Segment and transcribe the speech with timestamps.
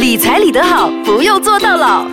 [0.00, 2.06] 理财理得好，不用做到老。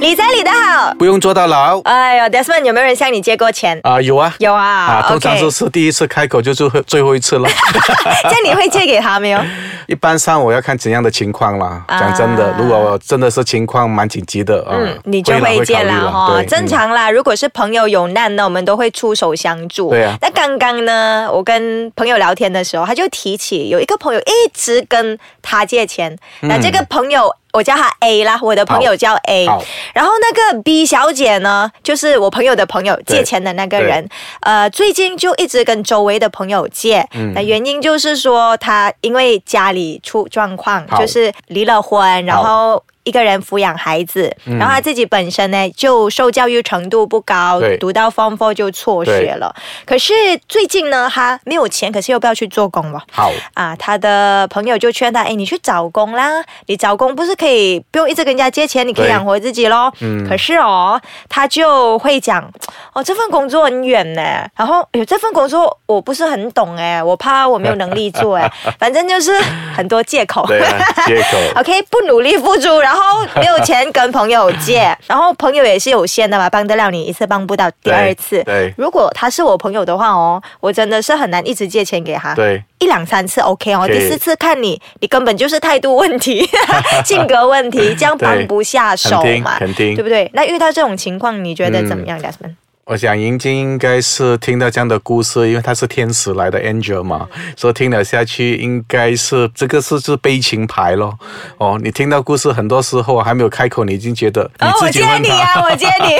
[0.00, 0.94] 理财理得好。
[0.94, 3.80] 不用坐到牢哎呦，Desmond，有没有人向你借过钱？
[3.82, 4.32] 啊，有啊。
[4.38, 7.48] 有啊啊，通常就是第一次开口就是会最后一次了。
[8.22, 9.40] 这样你会借给他没有？
[9.88, 11.82] 一般上我要看怎样的情况啦。
[11.88, 16.66] 啊讲真的，如果真的是情况蛮紧急的，嗯嗯，你就会借啦啦哈，对正。
[16.68, 17.10] 常啦。
[17.10, 19.90] 如果是朋友有难呢，我们都会出手相助。
[19.90, 27.34] 对啊那刚刚呢，我跟朋友聊天的时候，他就提起有一个朋友一直跟他借钱，那这个朋友。
[27.52, 29.46] 我叫她 A 啦，我的朋友叫 A，
[29.94, 34.08] 然后那个 B 小姐呢，就是我朋友的朋友借钱的那个人，
[34.40, 37.32] 呃，最近就一直跟周围的朋友借，嗯。
[37.34, 42.82] 那原因就是说她因为家里出状况，就是离了婚，然后。
[43.08, 49.54] 一个人抚养孩子，然后他自己本身呢就受教育程度不高对，读到 Form Four 就辍学了。
[49.86, 50.12] 可是
[50.46, 53.02] 最近呢，他没有钱，可是又不要去做工了。
[53.10, 59.90] 好，啊，他的朋友就劝他，哎，你去找工啦，你找工不是可以不用一直跟人家借钱，你可以对养活自己咯。
[60.00, 62.44] 嗯可是哦，他就会讲，
[62.92, 64.22] 哦，这份工作很远呢，
[64.54, 69.32] 然后哎呦，这份工作我不是很懂哎，我怕我没有能力做哎， 反正就是
[69.74, 70.46] 很多借口。
[70.46, 71.38] 对啊，借口。
[71.60, 72.97] OK，不努力付出，然后
[73.36, 78.42] 没有钱跟朋友借， 然后朋友也是有限的嘛，帮得了你一次，帮不到第二次。
[78.44, 82.34] 对如果他是我朋友的话哦，我真的是很难一直借钱给他。
[82.34, 86.48] 对，一两三次 OK 哦，第四次看你，你根本就是态度问题、
[87.04, 90.30] 性格问题，这样帮不下手嘛，肯定对不对？
[90.34, 92.54] 那遇到这种情况，你觉得怎么样，Desmond？
[92.88, 101.18] 我想银晶应该是听到这样的故事，因为他是天使来的 angel 嘛，所以听了下去应该是这个是是悲情牌咯。
[101.58, 105.18] 哦，你听到故事很多时候还没有开口，你已经觉得我借自己问他。
[105.18, 106.16] 你啊，我接你。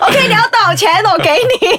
[0.00, 0.90] OK，你要多少钱？
[1.04, 1.76] 我给你。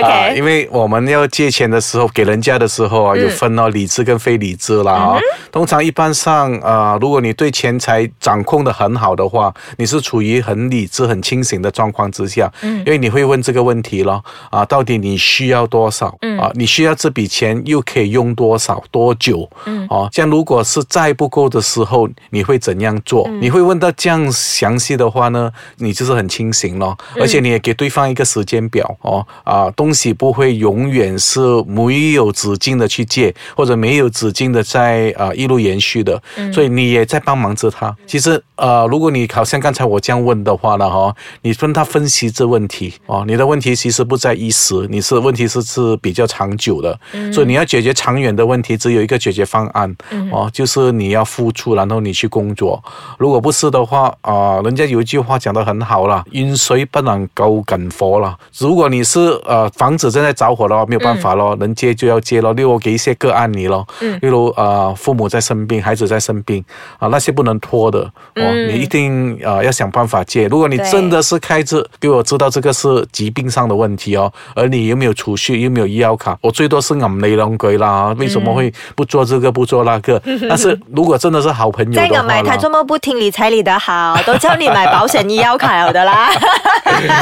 [0.02, 5.18] 啊因为我们要借钱的时候，给人家的时候啊，有分哦，理智跟非理智啦啊、
[5.50, 16.16] 通常一般上，呃，如果你对钱财掌控的很好的话，你是处于很理智、很清醒的状况之下，嗯，因为你会问这个问题咯，啊，到底你需要多少？
[16.22, 19.48] 嗯，啊，你需要这笔钱又可以用多少、多久？
[19.66, 23.28] 嗯，哦、这样如果是债不够的时候，你会怎样做？
[23.40, 36.22] 你会问到这样详细的话呢，你就是很清醒咯，而且你也给对方一个时间表哦，啊，东西不会永远是没有止境的去借，或者没有止境的在啊一路延续的，
[36.54, 37.92] 所以你也在帮忙着他。
[38.06, 46.96] 其实呃，如果你好像刚才我这样问的话呢，哈，你跟他分析这问题哦，你的问题其实不在一时，你是问题是是比较长久的，
[47.32, 49.92] 所以你要解决长远的问题，只有一个解决方案
[50.30, 52.80] 哦，就是你要付出，然后你去工作。
[53.18, 58.38] 如果不是的话，啊、人家有一句话讲得很好了，饮水不能够近火啦。
[58.58, 62.52] 如果你是呃房子正在着火的话，没有办法咯，能借就要借咯。
[62.52, 63.86] 例如给一些个案你咯，
[64.20, 66.64] 例如呃父母在生病，孩子在生病
[66.98, 68.00] 啊、那些不能拖的
[68.36, 70.46] 哦，你一定呃要想办法借。
[70.46, 78.14] 如果你真的是开支给我知道这个是疾病上的问题哦，而你又没有储蓄，又没有医药卡，我最多是揞你兩句啦。
[78.18, 80.20] 为什么会不做这个不做那个？
[80.48, 86.30] 但是如果真的是好朋友再的话啦个买他这么不听理财理的好，都叫你买保险医药卡了的啦。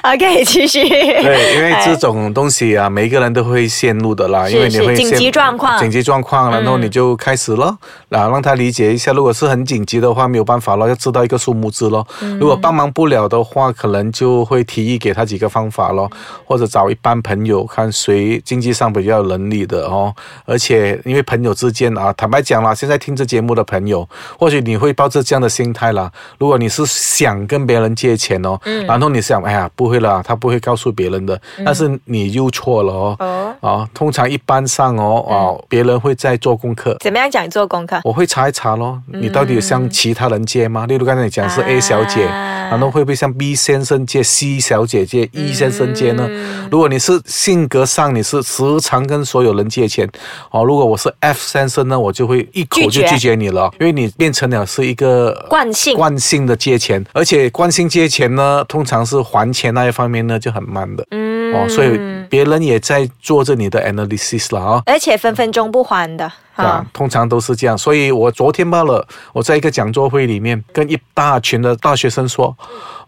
[0.02, 0.88] OK，继续。
[0.88, 7.76] 对，因为哎这种东西啊，每一个人都会陷入的啦，因为你会紧急状况嗯紧急状况，然后你就开始了，
[8.08, 12.06] 然后让他理解一下，如果是很紧急的话，没有办法了，要知道一个数目字咯。
[12.22, 16.10] 嗯如果帮忙不了的话，可能就会提议给他几个方法咯，
[16.44, 20.14] 或者找一般朋友，看谁经济上比较有能力的哦。
[20.44, 24.08] 而且因为朋友之间啊，坦白讲啦，现在听这节目的朋友，
[24.38, 26.10] 或许你会抱着这样的心态啦。
[26.38, 33.16] 如果你是想跟别人借钱哦，然后你想，哎呀，不会啦，他不会告诉别人的，但是你又错了哦。
[33.20, 36.96] 哦，啊，通常一般上哦，哦，别人会在做功课。
[37.00, 38.00] 怎么样讲做功课？
[38.04, 40.86] 我会查一查咯，你到底有向其他人借吗？
[40.86, 46.28] 例如刚才你讲是 A 小姐，啊然后会不会向 B 先生借、C 小姐借、E 先生借呢？
[46.70, 50.08] 如果你是性格上你是时常跟所有人借钱，
[50.50, 61.98] 哦，如果我是 F 先生呢，我就会一口就拒绝你了，因为你变成了是一个惯性惯性的借钱，而且惯性借钱呢，通常是还钱那一方面呢就很慢的，嗯哦，所以
[62.28, 66.30] 别人也在做着你的 analysis 了啊、而且分分钟不还的。
[66.56, 72.54] 啊，通常都是这样，所以我昨天罢了，我在一个讲座会里面跟一大群的大学生说，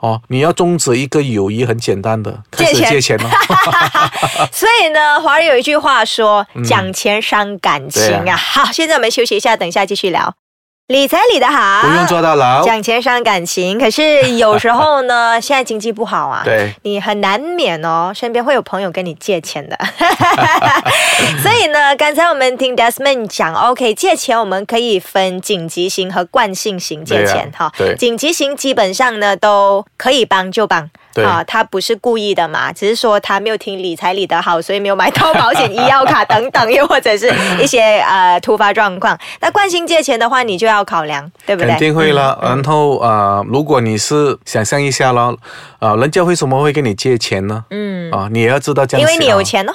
[0.01, 3.29] 哦，你要终止一个友谊很简单的，开始借钱借钱哦。
[4.51, 10.35] 所以呢，华人有一句话说：“讲钱伤感情啊好，现在我们休息一下，等一下继续聊。
[10.93, 12.63] 理财理得好，不用坐到牢。
[12.63, 19.75] 讲钱伤感情，可是有时候呢， 现在经济不好啊，对你很难免哦，身边会有朋友跟你借钱的。
[21.63, 30.91] 所以呢，刚才我们听 Desmond 讲，OK，借钱我们可以分紧急型和惯性型借钱对啊对紧急型基本上呢都可以帮就帮。
[31.15, 39.17] 对啊，他不是故意的嘛，只是说他没有听理财理得好，所以没有买到保险、医药卡等等，又或者是一些 呃突发状况。
[39.41, 41.71] 那惯性借钱的话，你就要考量，对不对？
[41.71, 42.37] 肯定会了。
[42.43, 45.39] 然后呃，如果你是想象一下咯，
[45.79, 47.67] 啊、人家为什么会跟你借钱呢？
[47.71, 49.73] 嗯，啊、你也要知道这样想，因为你有钱哦。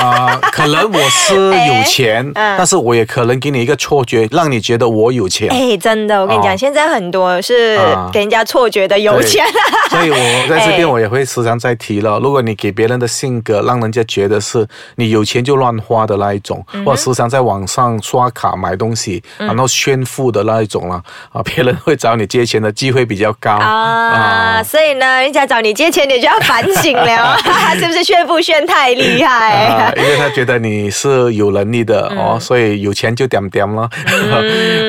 [0.00, 2.56] 啊、可能我是有钱， 嗯。
[2.56, 5.48] 但是我也可能给你一个错觉，让你觉得我有钱。
[5.50, 9.44] 哎，真的，我跟你讲，哦现在很多是啊给人家错觉的有钱。
[9.90, 10.16] 所以我
[10.48, 14.66] 在这哎边我也会时常在提了，如果你给别人的性格让人家觉得是
[14.96, 21.02] 你有钱就乱花的那一种，嗯或者时常在网上刷卡买东西，然后炫富的那一种了，
[21.32, 23.50] 啊， 别人会找你借钱的机会比较高。
[23.50, 27.36] 啊，所以呢，人家找你借钱，你就要反省了，
[27.78, 33.88] 是不是炫富炫太厉啊害？，因为他觉得你是有能力的、哦，所以有钱就点点了。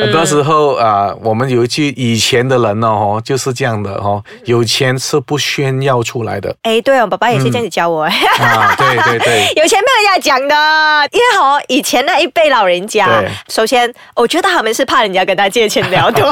[0.01, 8.03] 很多时候啊，我们有一句以前的人呢，哦，就是这样的哦，有钱是不炫耀出来的哎，对哦，爸爸也是这样子教我。
[8.03, 9.47] 啊，对对对。
[9.61, 10.55] 有钱没有人家讲的，
[11.11, 16.25] 因为哦，以前那一辈老人家，首先我觉得他们是怕人家跟他借钱比较多，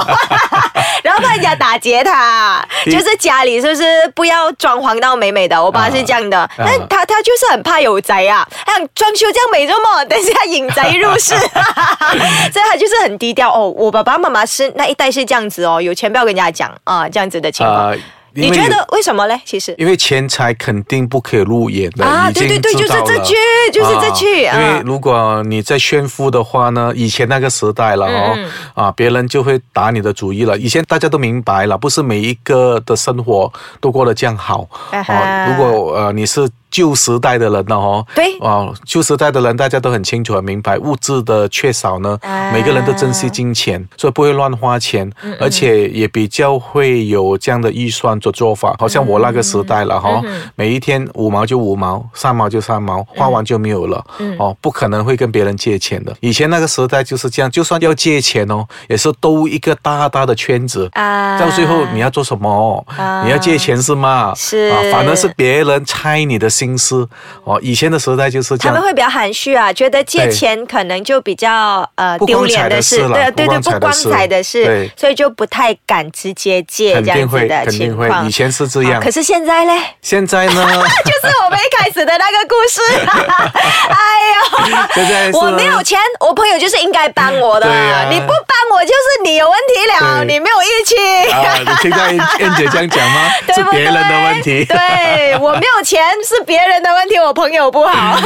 [1.04, 3.84] 然后怕人家打劫他，就是家里是不是
[4.16, 5.62] 不要装潢到美美的？
[5.62, 10.06] 我爸是这样的，但他他就是很怕有贼啊，他想装修这样美，做么？
[10.06, 11.36] 等一下引贼入室，
[12.54, 13.70] 所以他就是很低调哦。
[13.70, 17.96] 我爸爸妈妈是那一代是这样子哦，有钱不要跟人家讲啊，这样子的情况。
[18.32, 19.42] 你觉得为什么嘞？
[19.44, 23.36] 其实因为钱财肯定不可以入眼的，啊对对对就是这句
[23.74, 30.56] 就是这句啊啊因为如果你在炫富的话呢，以前那个时代了哦，嗯啊，别人就会打你的主意了。
[30.60, 33.52] 以前大家都明白了，不是每一个的生活
[33.82, 35.48] 都过得这样好啊。
[35.48, 48.76] 如果呃你是旧时代的人呢，哦，对哦，旧时代的人大家都很清楚、很明白，物质的缺少呢，啊每个人都珍惜金钱，所以不会乱花钱，而且也比较会有这样的预算做做法。
[48.80, 50.22] 好像我那个时代了哈、
[50.56, 54.04] 每一天五毛就五毛，三毛就三毛，花完就没有了，
[54.38, 56.16] 哦，不可能会跟别人借钱的。
[56.20, 60.90] 以前那个时代就是这样，就算要借钱哦，也是兜一个大大的圈子。
[60.94, 62.84] 啊到最后你要做什么？
[62.98, 64.34] 啊你要借钱是吗？
[64.36, 67.08] 是啊，反而是别人猜你的心思。
[67.44, 68.76] 哦，以前的时代就是这样。
[68.76, 78.08] 他们会比较含蓄啊，觉得借钱可能就比较呃不丢脸的事了对对对，不光彩的事所以就不太敢直接借这样子的肯定会。
[78.08, 78.32] 情况以。
[78.40, 80.54] 前是这样啊可，是现在嘞，现在呢？
[81.04, 82.80] 就是我们一开始的那个故事。
[83.90, 87.68] 哎呦，我没有钱，我朋友就是应该帮我的，
[88.10, 90.96] 你不帮我就是你有问题了，你没有义气。
[91.32, 93.30] 啊，你听到燕燕姐这样讲吗？
[93.54, 94.64] 是别人的问题。
[94.64, 98.18] 对我没有钱是别人的问题，我朋友不好。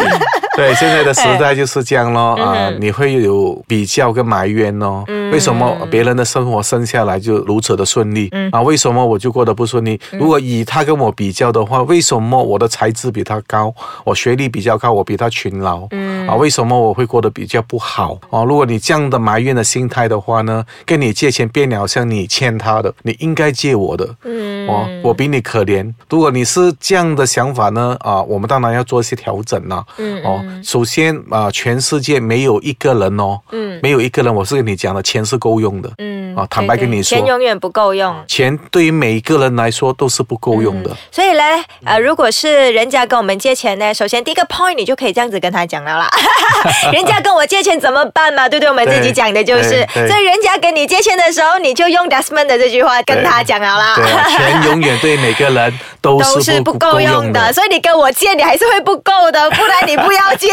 [0.54, 2.36] 对，现在的时代就是这样咯。
[2.38, 5.02] 嗯啊，你会有比较跟埋怨咯。
[5.32, 8.28] 为什么别人的生活生下来就如此的顺利？
[8.32, 9.98] 嗯啊，为什么我就过得不顺利？
[10.12, 13.74] 如果以他跟我比较的话，为什么我的才智比他高，
[14.04, 15.86] 我学历比较高，我比他勤劳？
[15.92, 18.18] 嗯啊，为什么我会过得比较不好？
[18.28, 24.06] 哦，如果你这样的埋怨的心态的话呢，跟你借钱变了好像你欠他的，你应该借我的。
[24.24, 25.90] 嗯哦，我比你可怜。
[26.10, 29.84] 如果你是这样的想法呢，啊，我们当然要做一些调整啦。
[29.98, 35.90] 嗯哦，首先啊，全世界没有一个人哦，嗯没有一个人，我是跟你讲的，钱是够用的。
[35.98, 38.14] 嗯啊，坦白跟你说钱，永远不够用。
[38.26, 40.90] 钱对于每一个人来说都是不够用的。
[41.10, 41.42] 所以呢，
[41.84, 46.08] 呃，如果是人家跟我们借钱呢，首先第一个 point 你就可以这样子跟他讲了啦。
[46.92, 48.48] 人家跟我借钱怎么办嘛？
[48.48, 48.68] 对不对？
[48.70, 53.96] 我们自己讲的就是，所以人家跟你借钱的时候，你就用 Desmond 的这句话跟他讲了啦。
[53.96, 60.48] 对啊，钱永远对每个人都都是是不不够用的，所以你跟我借，你还是会不够的， 不然你不要借。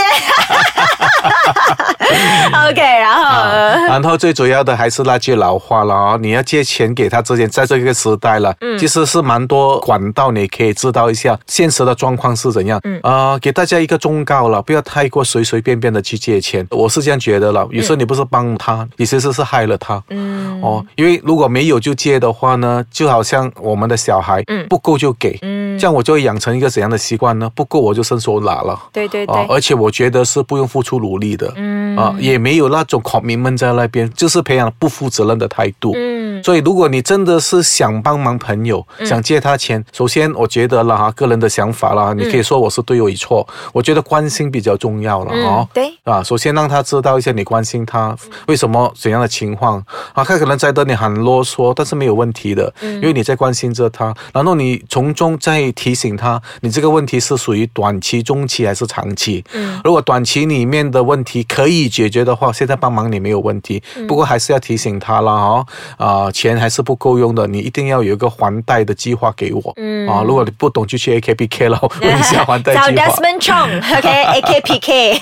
[2.70, 12.80] OK，然后、啊，然后最主要的还是那句老话了哦，你要借钱给他之前，在这个时代了，嗯其实是蛮多管道，你可以知道一下现实的状况是怎样。
[12.84, 17.68] 嗯，呃，给大家一个忠告了，不要太过随随便便的去借钱，我是这样觉得了。
[17.72, 20.02] 有时候你不是帮他，你其实是害了他。
[20.10, 27.50] 嗯哦，因为如果没有就借的话呢，就好像我们的小孩，嗯不够就给，嗯这样我就会养成一个怎样的习惯呢？
[27.54, 28.80] 不够我就伸手拿了。
[28.92, 35.94] 对对对，啊，而且我觉得是不用付出努力的，嗯啊，也没有那种 commitment 在那边，就是培养不负责任的态度。
[35.96, 45.68] 嗯嗯，所以如果你真的是想帮忙朋友，想借他钱，首先我觉得了哈，个人的想法啦，你可以说我是对我错，我觉得关心比较重要了哦。
[45.74, 45.92] 对。
[46.04, 48.16] 啊，首先让他知道一下你关心他，
[48.48, 59.44] 为什么怎样的情况啊，他可能在得你很啰嗦，但是没有问题的，因为你在关心着他，然后你从中再提醒他，你这个问题是属于短期、中期还是长期？
[59.54, 65.66] 嗯，如果短期里面的问题可以解决的话，现在帮忙你没有问题，不过还是要提醒他了哈，
[65.98, 70.08] 啊，钱还是不够用的，你一定要有一个还贷的计划给我，嗯。
[70.08, 72.92] 啊，如果你不懂就去 A K P K 了， 问一下还贷计划。
[72.92, 75.14] 找 Desmond Chong，OK，A K P K，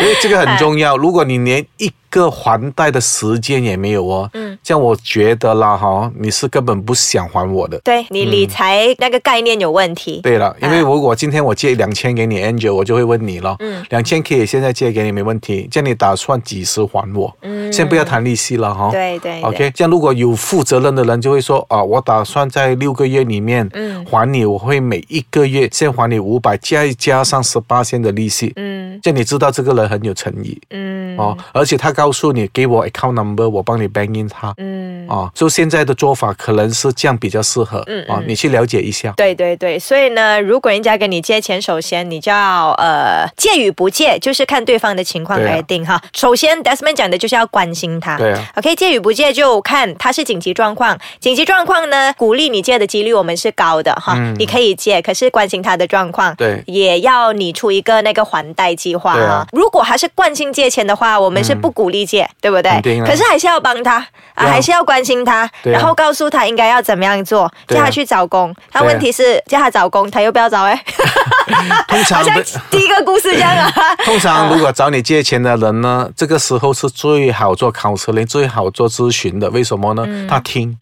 [0.00, 4.39] 因 为这个很重要，如果你连一个还贷的时间也没有哦，嗯，
[4.70, 10.20] 这样我觉得啦哈，你是根本不想还我的，对你理财那个概念有问题。
[10.22, 17.36] 对了，因为如果今天我借两千给你，Angel，我就会问你了，嗯，两千可以现在借给你没问题，这样你打算几时还我？
[17.42, 18.92] 嗯，先不要谈利息了哈。
[18.92, 39.12] 对对，OK，这样如果有负责任的人就会说啊，我打算在六个月里面，嗯，还你，我会每一个月先还你五百，再加上十八千的利息，嗯，这样你知道这个人很有诚意，嗯，哦，而且他告诉你给我 account number，我帮你 bank in 他，嗯，啊，就现在的做法可能是这样比较适合，嗯啊，你去了解一下。
[39.16, 46.00] 对对对，所以呢，如果人家跟你借钱，首先你就要呃借与不借，就是看对方的情况来定哈。
[46.12, 59.46] 首先，Desmond 讲的就是要关心他，对啊，OK，借与不借就看他是紧急状况，紧急状况呢，鼓励你借的几率我们是高的哈，你可以借，可是关心他的状况，对，也要你出一个那个还贷计划啊。
[59.52, 62.26] 如果还是惯性借钱的话，我们是不鼓励借。
[62.40, 63.00] 对不对？
[63.04, 63.96] 可是还是要帮他
[64.34, 68.54] 啊，还是要关心他，然后告诉他应该要怎么样做，叫他去找工。
[68.70, 70.84] 他问题是叫他找工，他又不要找哎。
[71.88, 72.24] 通常
[72.70, 73.72] 第一个故事这样啊。
[74.06, 79.50] 通常如果找你借钱的人呢，这个时候是最好做考试的，最好做咨询的。
[79.50, 80.06] 为什么呢？
[80.28, 80.76] 他听。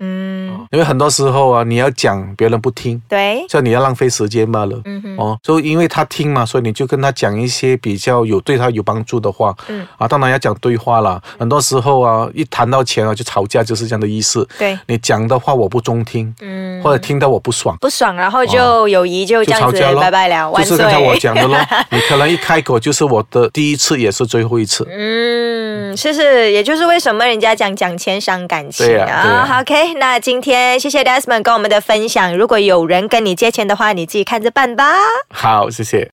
[0.71, 4.81] 因为很多时候啊，你要讲别人不听，对，所以你要浪费时间罢了。
[4.85, 9.55] 嗯哼，哦，就因为他听嘛，所以你就跟他讲一些比较有对他有帮助的话。
[9.69, 11.23] 嗯，啊，当然要讲对话了。
[11.39, 14.47] 很多时候啊，一谈到钱啊，就吵架，就是这样的意思。
[14.59, 20.53] 对，你讲的话我不中听，嗯，或者听到我不爽，不爽，然后就友谊就这样子拜拜了。
[20.59, 21.59] 就是刚才我讲的咯，
[21.91, 24.87] 你可能一开口就是我的第一次，也是最后一次。
[24.91, 29.59] 嗯，是是，也就是为什么人家讲讲钱伤感情啊。
[29.61, 31.43] OK，那今天谢谢 Desmond。
[31.43, 34.93] 跟我们的分享，如果有人跟你借钱的话，你自己看着办吧。
[35.31, 36.07] 好，谢谢。